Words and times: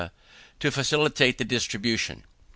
to 0.59 0.71
facilitate 0.71 1.37
the 1.37 1.45
distribution. 1.45 2.23